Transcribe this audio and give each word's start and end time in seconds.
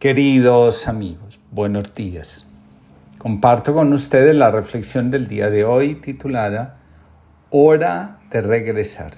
Queridos 0.00 0.88
amigos, 0.88 1.40
buenos 1.50 1.94
días. 1.94 2.46
Comparto 3.18 3.74
con 3.74 3.92
ustedes 3.92 4.34
la 4.34 4.50
reflexión 4.50 5.10
del 5.10 5.28
día 5.28 5.50
de 5.50 5.62
hoy 5.64 5.96
titulada 5.96 6.78
Hora 7.50 8.18
de 8.30 8.40
regresar. 8.40 9.10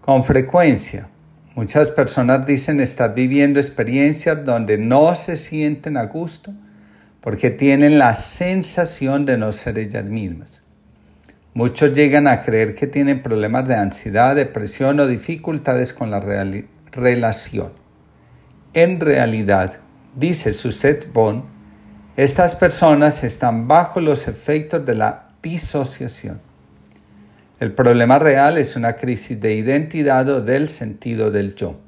Con 0.00 0.24
frecuencia, 0.24 1.10
muchas 1.54 1.90
personas 1.90 2.46
dicen 2.46 2.80
estar 2.80 3.14
viviendo 3.14 3.60
experiencias 3.60 4.42
donde 4.42 4.78
no 4.78 5.14
se 5.14 5.36
sienten 5.36 5.98
a 5.98 6.06
gusto 6.06 6.54
porque 7.20 7.50
tienen 7.50 7.98
la 7.98 8.14
sensación 8.14 9.26
de 9.26 9.36
no 9.36 9.52
ser 9.52 9.78
ellas 9.78 10.08
mismas. 10.08 10.62
Muchos 11.52 11.92
llegan 11.92 12.26
a 12.26 12.40
creer 12.40 12.74
que 12.74 12.86
tienen 12.86 13.20
problemas 13.20 13.68
de 13.68 13.74
ansiedad, 13.74 14.34
depresión 14.34 14.98
o 14.98 15.06
dificultades 15.06 15.92
con 15.92 16.10
la 16.10 16.20
relación 16.90 17.77
en 18.82 19.00
realidad, 19.00 19.78
dice 20.14 20.52
Suzette 20.52 21.12
Bond, 21.12 21.44
estas 22.16 22.56
personas 22.56 23.22
están 23.24 23.68
bajo 23.68 24.00
los 24.00 24.28
efectos 24.28 24.84
de 24.84 24.94
la 24.94 25.30
disociación. 25.42 26.40
El 27.60 27.72
problema 27.72 28.18
real 28.18 28.58
es 28.58 28.76
una 28.76 28.94
crisis 28.94 29.40
de 29.40 29.54
identidad 29.54 30.28
o 30.28 30.40
del 30.40 30.68
sentido 30.68 31.30
del 31.30 31.54
yo. 31.54 31.78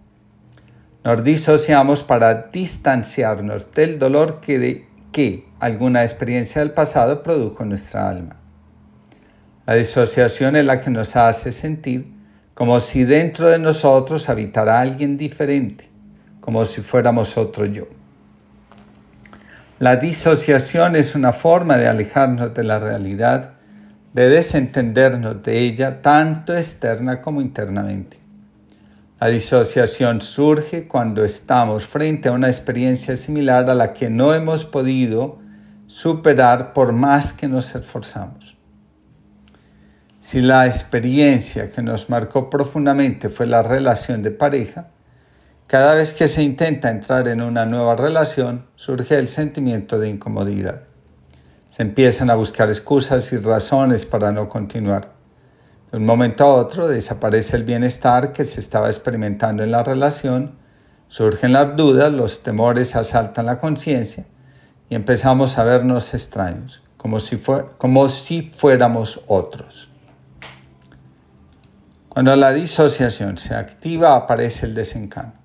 Nos 1.05 1.23
disociamos 1.25 2.03
para 2.03 2.49
distanciarnos 2.53 3.73
del 3.73 3.99
dolor 3.99 4.41
que, 4.41 4.87
que 5.13 5.47
alguna 5.59 6.03
experiencia 6.03 6.61
del 6.61 6.73
pasado 6.73 7.23
produjo 7.23 7.63
en 7.63 7.71
nuestra 7.71 8.09
alma. 8.09 8.37
La 9.67 9.75
disociación 9.75 10.57
es 10.57 10.65
la 10.65 10.81
que 10.81 10.91
nos 10.91 11.17
hace 11.17 11.53
sentir 11.53 12.07
como 12.55 12.81
si 12.81 13.05
dentro 13.05 13.49
de 13.49 13.59
nosotros 13.59 14.29
habitara 14.29 14.81
alguien 14.81 15.17
diferente, 15.17 15.90
como 16.41 16.65
si 16.65 16.83
fuéramos 16.83 17.37
otro 17.37 17.67
yo. 17.67 17.87
La 19.79 19.97
disociación 19.97 20.97
es 20.97 21.15
una 21.15 21.33
forma 21.33 21.77
de 21.77 21.89
alejarnos 21.89 22.53
de 22.53 22.65
la 22.65 22.79
realidad, 22.79 23.55
de 24.13 24.29
desentendernos 24.29 25.43
de 25.43 25.61
ella 25.61 26.03
tanto 26.03 26.57
externa 26.57 27.23
como 27.23 27.41
internamente. 27.41 28.19
La 29.21 29.29
disociación 29.29 30.23
surge 30.23 30.89
cuando 30.89 31.25
estamos 31.25 31.87
frente 31.87 32.29
a 32.29 32.33
una 32.33 32.49
experiencia 32.49 33.17
similar 33.17 33.69
a 33.69 33.75
la 33.75 33.93
que 33.93 34.11
no 34.11 34.35
hemos 34.35 34.65
podido 34.65 35.39
superar 35.87 36.73
por 36.73 36.93
más 36.93 37.33
que 37.33 37.49
nos 37.49 37.75
esforzamos. 37.75 38.57
Si 40.21 40.41
la 40.41 40.67
experiencia 40.67 41.71
que 41.71 41.83
nos 41.83 42.09
marcó 42.11 42.51
profundamente 42.51 43.29
fue 43.29 43.47
la 43.47 43.63
relación 43.63 44.23
de 44.23 44.31
pareja, 44.31 44.89
cada 45.71 45.95
vez 45.95 46.13
que 46.13 46.27
se 46.27 46.43
intenta 46.43 46.91
entrar 46.91 47.29
en 47.29 47.41
una 47.41 47.65
nueva 47.65 47.95
relación, 47.95 48.67
surge 48.75 49.17
el 49.17 49.29
sentimiento 49.29 50.01
de 50.01 50.09
incomodidad. 50.09 50.81
Se 51.71 51.83
empiezan 51.83 52.29
a 52.29 52.35
buscar 52.35 52.67
excusas 52.67 53.33
y 53.33 53.37
razones 53.37 54.05
para 54.05 54.33
no 54.33 54.49
continuar. 54.49 55.13
De 55.93 55.99
un 55.99 56.05
momento 56.05 56.43
a 56.43 56.55
otro 56.55 56.89
desaparece 56.89 57.57
el 57.57 57.63
bienestar 57.63 58.33
que 58.33 58.45
se 58.45 58.59
estaba 58.59 58.89
experimentando 58.89 59.63
en 59.63 59.71
la 59.71 59.85
relación, 59.85 60.57
surgen 61.07 61.53
las 61.53 61.77
dudas, 61.77 62.13
los 62.13 62.43
temores 62.43 62.97
asaltan 62.97 63.47
la 63.47 63.59
conciencia 63.59 64.25
y 64.89 64.97
empezamos 64.97 65.57
a 65.57 65.63
vernos 65.63 66.15
extraños, 66.15 66.83
como 66.97 67.21
si, 67.21 68.43
fuéramos 68.43 69.21
otros. 69.29 69.89
Cuando 72.09 72.35
la 72.35 72.53
disociación 72.53 73.39
se 73.39 73.55
activa 73.55 74.17
aparece 74.17 74.67
el 74.67 74.75
desencanto. 74.75 75.40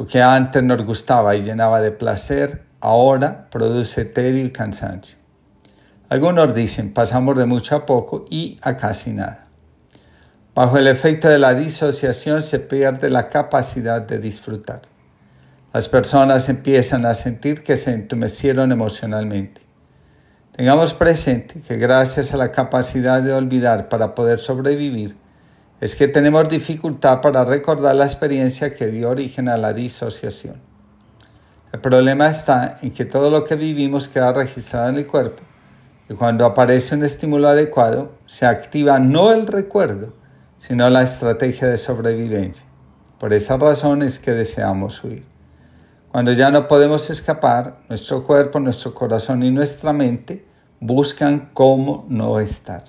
Lo 0.00 0.06
que 0.06 0.22
antes 0.22 0.62
nos 0.62 0.82
gustaba 0.82 1.36
y 1.36 1.42
llenaba 1.42 1.82
de 1.82 1.90
placer, 1.90 2.62
ahora 2.80 3.50
produce 3.50 4.06
tedio 4.06 4.46
y 4.46 4.50
cansancio. 4.50 5.18
Algunos 6.08 6.54
dicen, 6.54 6.94
pasamos 6.94 7.36
de 7.36 7.44
mucho 7.44 7.76
a 7.76 7.84
poco 7.84 8.24
y 8.30 8.58
a 8.62 8.78
casi 8.78 9.10
nada. 9.10 9.48
Bajo 10.54 10.78
el 10.78 10.86
efecto 10.86 11.28
de 11.28 11.38
la 11.38 11.52
disociación 11.52 12.42
se 12.42 12.60
pierde 12.60 13.10
la 13.10 13.28
capacidad 13.28 14.00
de 14.00 14.18
disfrutar. 14.18 14.80
Las 15.74 15.86
personas 15.90 16.48
empiezan 16.48 17.04
a 17.04 17.12
sentir 17.12 17.62
que 17.62 17.76
se 17.76 17.92
entumecieron 17.92 18.72
emocionalmente. 18.72 19.60
Tengamos 20.56 20.94
presente 20.94 21.60
que 21.60 21.76
gracias 21.76 22.32
a 22.32 22.38
la 22.38 22.50
capacidad 22.50 23.20
de 23.20 23.34
olvidar 23.34 23.90
para 23.90 24.14
poder 24.14 24.38
sobrevivir, 24.38 25.14
es 25.80 25.96
que 25.96 26.08
tenemos 26.08 26.48
dificultad 26.48 27.20
para 27.20 27.44
recordar 27.44 27.94
la 27.94 28.04
experiencia 28.04 28.70
que 28.70 28.88
dio 28.88 29.10
origen 29.10 29.48
a 29.48 29.56
la 29.56 29.72
disociación. 29.72 30.56
El 31.72 31.80
problema 31.80 32.28
está 32.28 32.78
en 32.82 32.90
que 32.90 33.04
todo 33.04 33.30
lo 33.30 33.44
que 33.44 33.54
vivimos 33.54 34.08
queda 34.08 34.32
registrado 34.32 34.90
en 34.90 34.96
el 34.98 35.06
cuerpo 35.06 35.42
y 36.08 36.14
cuando 36.14 36.44
aparece 36.44 36.96
un 36.96 37.04
estímulo 37.04 37.48
adecuado 37.48 38.12
se 38.26 38.44
activa 38.44 38.98
no 38.98 39.32
el 39.32 39.46
recuerdo, 39.46 40.12
sino 40.58 40.90
la 40.90 41.02
estrategia 41.02 41.68
de 41.68 41.76
sobrevivencia. 41.76 42.66
Por 43.18 43.32
esa 43.32 43.56
razón 43.56 44.02
es 44.02 44.18
que 44.18 44.32
deseamos 44.32 45.02
huir. 45.04 45.24
Cuando 46.10 46.32
ya 46.32 46.50
no 46.50 46.66
podemos 46.66 47.08
escapar, 47.08 47.78
nuestro 47.88 48.24
cuerpo, 48.24 48.58
nuestro 48.58 48.92
corazón 48.92 49.44
y 49.44 49.50
nuestra 49.52 49.92
mente 49.92 50.44
buscan 50.80 51.50
cómo 51.54 52.04
no 52.08 52.40
estar. 52.40 52.82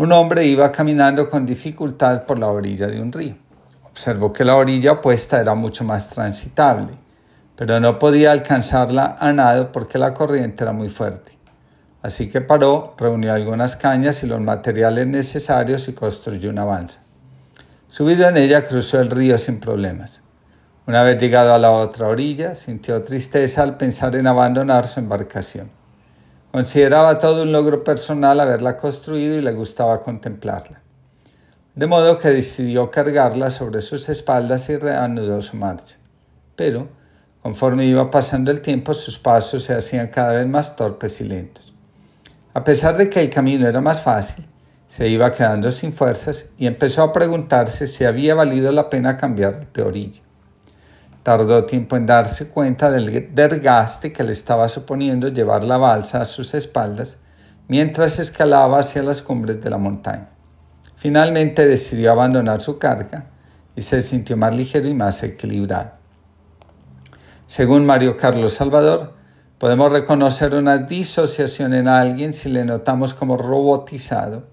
Un 0.00 0.12
hombre 0.12 0.46
iba 0.46 0.72
caminando 0.72 1.28
con 1.28 1.44
dificultad 1.44 2.24
por 2.24 2.38
la 2.38 2.46
orilla 2.46 2.86
de 2.86 3.02
un 3.02 3.12
río. 3.12 3.36
Observó 3.84 4.32
que 4.32 4.46
la 4.46 4.56
orilla 4.56 4.92
opuesta 4.92 5.38
era 5.38 5.54
mucho 5.54 5.84
más 5.84 6.08
transitable, 6.08 6.94
pero 7.54 7.78
no 7.80 7.98
podía 7.98 8.30
alcanzarla 8.30 9.18
a 9.20 9.30
nado 9.34 9.70
porque 9.72 9.98
la 9.98 10.14
corriente 10.14 10.64
era 10.64 10.72
muy 10.72 10.88
fuerte. 10.88 11.36
Así 12.00 12.30
que 12.30 12.40
paró, 12.40 12.94
reunió 12.96 13.34
algunas 13.34 13.76
cañas 13.76 14.22
y 14.22 14.26
los 14.26 14.40
materiales 14.40 15.06
necesarios 15.06 15.86
y 15.88 15.92
construyó 15.92 16.48
una 16.48 16.64
balsa. 16.64 17.02
Subido 17.88 18.26
en 18.26 18.38
ella 18.38 18.66
cruzó 18.66 19.00
el 19.00 19.10
río 19.10 19.36
sin 19.36 19.60
problemas. 19.60 20.22
Una 20.86 21.02
vez 21.02 21.20
llegado 21.20 21.52
a 21.52 21.58
la 21.58 21.72
otra 21.72 22.08
orilla, 22.08 22.54
sintió 22.54 23.02
tristeza 23.02 23.62
al 23.62 23.76
pensar 23.76 24.16
en 24.16 24.26
abandonar 24.26 24.86
su 24.86 24.98
embarcación. 24.98 25.78
Consideraba 26.52 27.20
todo 27.20 27.44
un 27.44 27.52
logro 27.52 27.84
personal 27.84 28.40
haberla 28.40 28.76
construido 28.76 29.36
y 29.36 29.40
le 29.40 29.52
gustaba 29.52 30.00
contemplarla. 30.00 30.80
De 31.76 31.86
modo 31.86 32.18
que 32.18 32.30
decidió 32.30 32.90
cargarla 32.90 33.50
sobre 33.50 33.80
sus 33.80 34.08
espaldas 34.08 34.68
y 34.68 34.76
reanudó 34.76 35.40
su 35.42 35.56
marcha. 35.56 35.96
Pero, 36.56 36.88
conforme 37.40 37.86
iba 37.86 38.10
pasando 38.10 38.50
el 38.50 38.62
tiempo, 38.62 38.94
sus 38.94 39.16
pasos 39.16 39.62
se 39.62 39.74
hacían 39.74 40.08
cada 40.08 40.32
vez 40.32 40.48
más 40.48 40.74
torpes 40.74 41.20
y 41.20 41.24
lentos. 41.24 41.72
A 42.52 42.64
pesar 42.64 42.96
de 42.96 43.08
que 43.08 43.20
el 43.20 43.30
camino 43.30 43.68
era 43.68 43.80
más 43.80 44.02
fácil, 44.02 44.44
se 44.88 45.06
iba 45.06 45.30
quedando 45.30 45.70
sin 45.70 45.92
fuerzas 45.92 46.50
y 46.58 46.66
empezó 46.66 47.04
a 47.04 47.12
preguntarse 47.12 47.86
si 47.86 48.04
había 48.04 48.34
valido 48.34 48.72
la 48.72 48.90
pena 48.90 49.16
cambiar 49.16 49.72
de 49.72 49.82
orilla. 49.82 50.20
Tardó 51.22 51.64
tiempo 51.64 51.96
en 51.96 52.06
darse 52.06 52.48
cuenta 52.48 52.90
del 52.90 53.34
desgaste 53.34 54.12
que 54.12 54.24
le 54.24 54.32
estaba 54.32 54.68
suponiendo 54.68 55.28
llevar 55.28 55.64
la 55.64 55.76
balsa 55.76 56.22
a 56.22 56.24
sus 56.24 56.54
espaldas 56.54 57.20
mientras 57.68 58.18
escalaba 58.18 58.78
hacia 58.80 59.02
las 59.02 59.20
cumbres 59.20 59.62
de 59.62 59.70
la 59.70 59.78
montaña. 59.78 60.30
Finalmente 60.96 61.66
decidió 61.66 62.12
abandonar 62.12 62.62
su 62.62 62.78
carga 62.78 63.26
y 63.76 63.82
se 63.82 64.02
sintió 64.02 64.36
más 64.36 64.54
ligero 64.54 64.88
y 64.88 64.94
más 64.94 65.22
equilibrado. 65.22 65.92
Según 67.46 67.84
Mario 67.84 68.16
Carlos 68.16 68.54
Salvador, 68.54 69.14
podemos 69.58 69.92
reconocer 69.92 70.54
una 70.54 70.78
disociación 70.78 71.74
en 71.74 71.86
alguien 71.86 72.32
si 72.32 72.48
le 72.48 72.64
notamos 72.64 73.12
como 73.12 73.36
robotizado, 73.36 74.44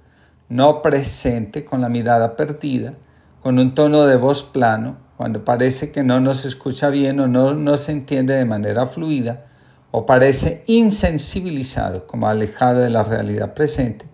no 0.49 0.81
presente, 0.81 1.63
con 1.63 1.81
la 1.81 1.89
mirada 1.89 2.35
perdida, 2.35 2.93
con 3.41 3.57
un 3.59 3.73
tono 3.73 4.05
de 4.05 4.17
voz 4.17 4.43
plano, 4.43 4.97
cuando 5.17 5.43
parece 5.43 5.91
que 5.91 6.03
no 6.03 6.19
nos 6.19 6.45
escucha 6.45 6.89
bien 6.89 7.19
o 7.19 7.27
no 7.27 7.55
nos 7.55 7.89
entiende 7.89 8.35
de 8.35 8.45
manera 8.45 8.85
fluida, 8.85 9.45
o 9.89 10.05
parece 10.05 10.63
insensibilizado, 10.67 12.05
como 12.05 12.27
alejado 12.27 12.81
de 12.81 12.91
la 12.91 13.03
realidad 13.03 13.55
presente, 13.55 14.05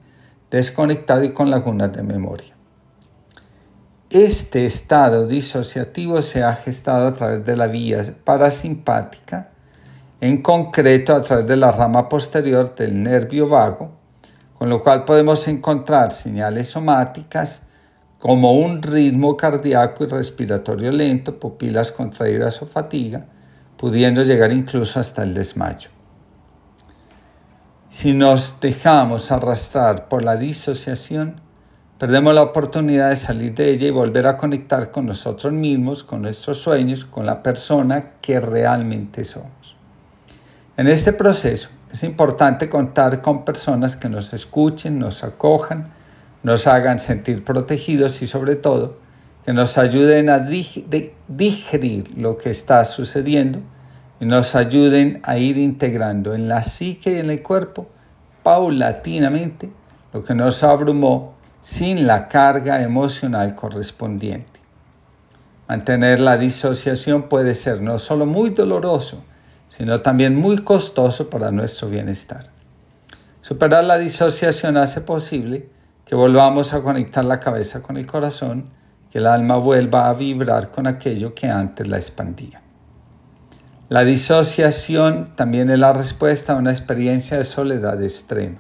desconectado 0.50 1.26
y 1.26 1.34
con 1.34 1.52
lagunas 1.52 1.92
de 1.92 2.04
memoria. 2.04 2.54
Este 4.10 4.66
estado 4.66 5.28
disociativo 5.28 6.22
se 6.22 6.44
ha 6.44 6.56
gestado 6.56 7.08
a 7.08 7.14
través 7.14 7.46
de 7.46 7.58
la 7.58 7.68
vía 7.68 8.02
parasimpática, 8.24 9.50
en 10.22 10.42
concreto 10.42 11.14
a 11.14 11.22
través 11.22 11.48
de 11.48 11.58
la 11.58 11.72
rama 11.72 12.08
posterior 12.08 12.76
del 12.76 13.04
nervio 13.04 13.50
vago, 13.50 13.92
con 14.58 14.70
lo 14.70 14.82
cual 14.82 15.04
podemos 15.04 15.48
encontrar 15.50 16.14
señales 16.14 16.70
somáticas, 16.70 17.64
como 18.24 18.54
un 18.54 18.82
ritmo 18.82 19.36
cardíaco 19.36 20.06
y 20.06 20.08
respiratorio 20.08 20.94
lento, 20.94 21.42
pupilas 21.42 21.92
contraídas 21.92 22.62
o 22.62 22.66
fatiga, 22.66 23.26
pudiendo 23.76 24.24
llegar 24.24 24.54
incluso 24.54 25.02
hasta 25.02 25.24
el 25.24 25.34
desmayo. 25.34 25.90
Si 27.90 28.14
nos 28.14 28.62
dejamos 28.62 29.30
arrastrar 29.34 30.08
por 30.08 30.24
la 30.24 30.38
disociación, 30.38 31.42
perdemos 31.98 32.34
la 32.34 32.44
oportunidad 32.44 33.10
de 33.10 33.18
salir 33.18 33.56
de 33.56 33.72
ella 33.72 33.88
y 33.88 33.92
volver 33.92 34.26
a 34.28 34.38
conectar 34.38 34.90
con 34.92 35.06
nosotros 35.06 35.52
mismos, 35.52 36.06
con 36.06 36.22
nuestros 36.22 36.60
sueños, 36.60 37.04
con 37.04 37.26
la 37.26 37.44
persona 37.44 38.12
que 38.22 38.40
realmente 38.40 39.26
somos. 39.26 39.76
En 40.78 40.88
este 40.88 41.12
proceso 41.12 41.68
es 41.92 42.04
importante 42.06 42.70
contar 42.70 43.22
con 43.22 43.44
personas 43.44 43.98
que 43.98 44.08
nos 44.08 44.34
escuchen, 44.34 44.98
nos 44.98 45.26
acojan, 45.26 45.90
nos 46.44 46.68
hagan 46.68 47.00
sentir 47.00 47.44
protegidos 47.44 48.22
y 48.22 48.28
sobre 48.28 48.56
todo 48.56 48.98
que 49.46 49.54
nos 49.54 49.78
ayuden 49.78 50.30
a 50.30 50.40
digerir 50.40 52.18
lo 52.18 52.38
que 52.38 52.50
está 52.50 52.86
sucediendo 52.86 53.60
y 54.20 54.26
nos 54.26 54.56
ayuden 54.56 55.20
a 55.24 55.38
ir 55.38 55.58
integrando 55.58 56.34
en 56.34 56.48
la 56.48 56.64
psique 56.64 57.14
y 57.14 57.20
en 57.20 57.30
el 57.30 57.42
cuerpo 57.42 57.90
paulatinamente 58.44 59.72
lo 60.14 60.24
que 60.24 60.36
nos 60.36 60.64
abrumó 60.64 61.34
sin 61.62 62.06
la 62.08 62.28
carga 62.28 62.82
emocional 62.82 63.56
correspondiente. 63.56 64.60
Mantener 65.68 66.20
la 66.20 66.38
disociación 66.38 67.24
puede 67.24 67.56
ser 67.56 67.82
no 67.82 67.98
solo 68.00 68.26
muy 68.26 68.50
doloroso, 68.50 69.24
sino 69.70 70.02
también 70.02 70.36
muy 70.36 70.58
costoso 70.58 71.30
para 71.30 71.52
nuestro 71.52 71.90
bienestar. 71.90 72.52
Superar 73.42 73.84
la 73.84 73.98
disociación 73.98 74.78
hace 74.78 75.02
posible 75.02 75.68
que 76.06 76.16
volvamos 76.16 76.74
a 76.74 76.82
conectar 76.82 77.24
la 77.26 77.40
cabeza 77.40 77.82
con 77.82 77.98
el 77.98 78.06
corazón, 78.06 78.70
que 79.12 79.20
el 79.20 79.28
alma 79.28 79.58
vuelva 79.58 80.10
a 80.10 80.14
vibrar 80.14 80.72
con 80.72 80.88
aquello 80.88 81.34
que 81.34 81.48
antes 81.48 81.88
la 81.88 81.98
expandía. 81.98 82.62
La 83.90 84.04
disociación 84.04 85.36
también 85.36 85.70
es 85.70 85.78
la 85.78 85.94
respuesta 85.94 86.54
a 86.54 86.56
una 86.56 86.72
experiencia 86.72 87.38
de 87.38 87.44
soledad 87.44 88.02
extrema. 88.02 88.60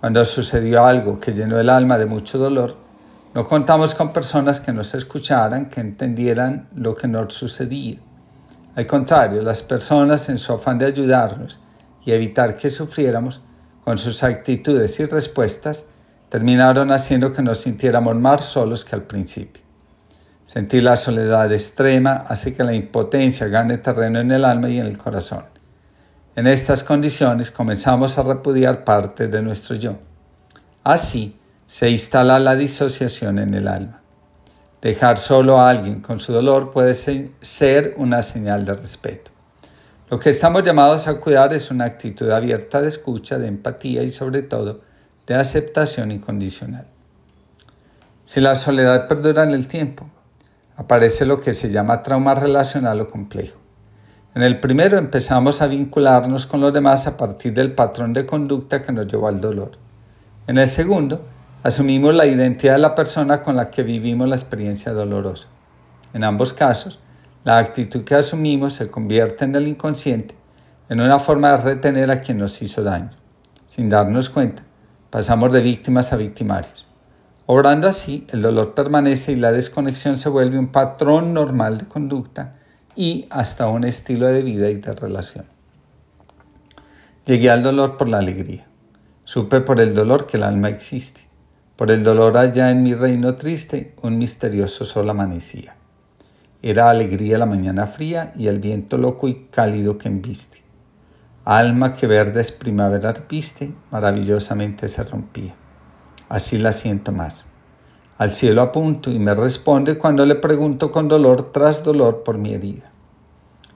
Cuando 0.00 0.24
sucedió 0.24 0.84
algo 0.84 1.20
que 1.20 1.32
llenó 1.32 1.58
el 1.58 1.70
alma 1.70 1.96
de 1.96 2.06
mucho 2.06 2.38
dolor, 2.38 2.76
no 3.34 3.48
contamos 3.48 3.94
con 3.94 4.12
personas 4.12 4.60
que 4.60 4.72
nos 4.72 4.94
escucharan, 4.94 5.70
que 5.70 5.80
entendieran 5.80 6.68
lo 6.74 6.94
que 6.94 7.08
nos 7.08 7.32
sucedía. 7.32 7.96
Al 8.74 8.86
contrario, 8.86 9.42
las 9.42 9.62
personas 9.62 10.28
en 10.28 10.38
su 10.38 10.52
afán 10.52 10.76
de 10.76 10.86
ayudarnos 10.86 11.60
y 12.04 12.12
evitar 12.12 12.54
que 12.54 12.68
sufriéramos, 12.68 13.40
con 13.84 13.96
sus 13.98 14.22
actitudes 14.22 15.00
y 15.00 15.06
respuestas, 15.06 15.86
terminaron 16.32 16.90
haciendo 16.92 17.30
que 17.30 17.42
nos 17.42 17.58
sintiéramos 17.58 18.16
más 18.16 18.46
solos 18.46 18.86
que 18.86 18.96
al 18.96 19.02
principio. 19.02 19.62
Sentir 20.46 20.82
la 20.82 20.96
soledad 20.96 21.52
extrema 21.52 22.24
hace 22.26 22.54
que 22.54 22.64
la 22.64 22.72
impotencia 22.72 23.48
gane 23.48 23.76
terreno 23.76 24.18
en 24.18 24.32
el 24.32 24.46
alma 24.46 24.70
y 24.70 24.80
en 24.80 24.86
el 24.86 24.96
corazón. 24.96 25.44
En 26.34 26.46
estas 26.46 26.84
condiciones 26.84 27.50
comenzamos 27.50 28.16
a 28.16 28.22
repudiar 28.22 28.82
parte 28.82 29.28
de 29.28 29.42
nuestro 29.42 29.76
yo. 29.76 29.98
Así 30.82 31.38
se 31.68 31.90
instala 31.90 32.38
la 32.38 32.54
disociación 32.54 33.38
en 33.38 33.52
el 33.52 33.68
alma. 33.68 34.00
Dejar 34.80 35.18
solo 35.18 35.60
a 35.60 35.68
alguien 35.68 36.00
con 36.00 36.18
su 36.18 36.32
dolor 36.32 36.72
puede 36.72 36.94
ser 36.94 37.92
una 37.98 38.22
señal 38.22 38.64
de 38.64 38.72
respeto. 38.72 39.30
Lo 40.08 40.18
que 40.18 40.30
estamos 40.30 40.62
llamados 40.62 41.08
a 41.08 41.20
cuidar 41.20 41.52
es 41.52 41.70
una 41.70 41.84
actitud 41.84 42.30
abierta 42.30 42.80
de 42.80 42.88
escucha, 42.88 43.38
de 43.38 43.48
empatía 43.48 44.02
y 44.02 44.08
sobre 44.08 44.40
todo 44.40 44.91
de 45.26 45.34
aceptación 45.34 46.10
incondicional. 46.10 46.86
Si 48.24 48.40
la 48.40 48.54
soledad 48.54 49.08
perdura 49.08 49.42
en 49.42 49.50
el 49.50 49.68
tiempo, 49.68 50.08
aparece 50.76 51.26
lo 51.26 51.40
que 51.40 51.52
se 51.52 51.70
llama 51.70 52.02
trauma 52.02 52.34
relacional 52.34 53.00
o 53.00 53.10
complejo. 53.10 53.58
En 54.34 54.42
el 54.42 54.60
primero 54.60 54.96
empezamos 54.96 55.60
a 55.60 55.66
vincularnos 55.66 56.46
con 56.46 56.60
los 56.60 56.72
demás 56.72 57.06
a 57.06 57.16
partir 57.16 57.52
del 57.52 57.72
patrón 57.72 58.14
de 58.14 58.24
conducta 58.24 58.82
que 58.82 58.92
nos 58.92 59.06
llevó 59.06 59.28
al 59.28 59.40
dolor. 59.40 59.72
En 60.46 60.56
el 60.56 60.70
segundo, 60.70 61.26
asumimos 61.62 62.14
la 62.14 62.26
identidad 62.26 62.74
de 62.74 62.80
la 62.80 62.94
persona 62.94 63.42
con 63.42 63.56
la 63.56 63.70
que 63.70 63.82
vivimos 63.82 64.28
la 64.28 64.36
experiencia 64.36 64.92
dolorosa. 64.92 65.48
En 66.14 66.24
ambos 66.24 66.52
casos, 66.52 66.98
la 67.44 67.58
actitud 67.58 68.04
que 68.04 68.14
asumimos 68.14 68.72
se 68.72 68.90
convierte 68.90 69.44
en 69.44 69.54
el 69.54 69.68
inconsciente, 69.68 70.34
en 70.88 71.00
una 71.00 71.18
forma 71.18 71.52
de 71.52 71.56
retener 71.58 72.10
a 72.10 72.20
quien 72.20 72.38
nos 72.38 72.60
hizo 72.62 72.82
daño. 72.82 73.10
Sin 73.68 73.90
darnos 73.90 74.30
cuenta, 74.30 74.62
pasamos 75.12 75.52
de 75.52 75.60
víctimas 75.60 76.14
a 76.14 76.16
victimarios. 76.16 76.86
Obrando 77.44 77.86
así, 77.86 78.26
el 78.32 78.40
dolor 78.40 78.72
permanece 78.72 79.32
y 79.32 79.36
la 79.36 79.52
desconexión 79.52 80.18
se 80.18 80.30
vuelve 80.30 80.58
un 80.58 80.68
patrón 80.68 81.34
normal 81.34 81.76
de 81.76 81.84
conducta 81.84 82.54
y 82.96 83.26
hasta 83.28 83.68
un 83.68 83.84
estilo 83.84 84.26
de 84.28 84.42
vida 84.42 84.70
y 84.70 84.76
de 84.76 84.94
relación. 84.94 85.44
Llegué 87.26 87.50
al 87.50 87.62
dolor 87.62 87.98
por 87.98 88.08
la 88.08 88.20
alegría. 88.20 88.64
Supe 89.24 89.60
por 89.60 89.82
el 89.82 89.94
dolor 89.94 90.26
que 90.26 90.38
el 90.38 90.44
alma 90.44 90.70
existe. 90.70 91.28
Por 91.76 91.90
el 91.90 92.02
dolor 92.04 92.38
allá 92.38 92.70
en 92.70 92.82
mi 92.82 92.94
reino 92.94 93.34
triste, 93.34 93.94
un 94.00 94.16
misterioso 94.16 94.86
sol 94.86 95.10
amanecía. 95.10 95.76
Era 96.62 96.88
alegría 96.88 97.36
la 97.36 97.44
mañana 97.44 97.86
fría 97.86 98.32
y 98.34 98.46
el 98.46 98.60
viento 98.60 98.96
loco 98.96 99.28
y 99.28 99.48
cálido 99.50 99.98
que 99.98 100.08
embiste. 100.08 100.61
Alma 101.44 101.94
que 101.94 102.06
verdes 102.06 102.52
primavera 102.52 103.14
viste, 103.28 103.72
maravillosamente 103.90 104.88
se 104.88 105.02
rompía 105.04 105.54
así 106.32 106.56
la 106.56 106.72
siento 106.72 107.12
más. 107.12 107.44
Al 108.16 108.34
cielo 108.34 108.62
apunto 108.62 109.10
y 109.10 109.18
me 109.18 109.34
responde 109.34 109.98
cuando 109.98 110.24
le 110.24 110.34
pregunto 110.34 110.90
con 110.90 111.06
dolor 111.06 111.52
tras 111.52 111.84
dolor 111.84 112.22
por 112.24 112.38
mi 112.38 112.54
herida. 112.54 112.90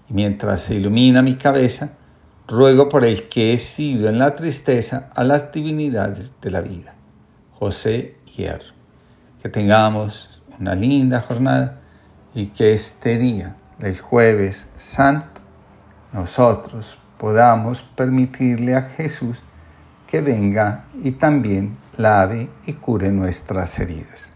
Y 0.09 0.15
mientras 0.15 0.63
se 0.63 0.77
ilumina 0.77 1.21
mi 1.21 1.35
cabeza, 1.35 1.99
ruego 2.49 2.89
por 2.89 3.05
el 3.05 3.29
que 3.29 3.53
he 3.53 3.59
sido 3.59 4.09
en 4.09 4.19
la 4.19 4.35
tristeza 4.37 5.11
a 5.15 5.23
las 5.23 5.53
divinidades 5.53 6.33
de 6.41 6.51
la 6.51 6.62
vida. 6.62 6.95
José 7.53 8.17
Hierro. 8.35 8.75
Que 9.43 9.51
tengamos 9.51 10.41
una 10.59 10.75
linda 10.75 11.21
jornada 11.21 11.81
y 12.35 12.47
que 12.47 12.73
este 12.73 13.19
día 13.19 13.57
del 13.79 13.99
jueves 14.01 14.73
santo 14.77 15.43
nosotros 16.15 16.97
podamos 17.19 17.83
permitirle 17.83 18.75
a 18.77 18.83
Jesús 18.83 19.39
que 20.07 20.21
venga 20.21 20.85
y 21.03 21.13
también 21.13 21.77
lave 21.97 22.49
y 22.67 22.75
cure 22.75 23.11
nuestras 23.11 23.79
heridas. 23.81 24.36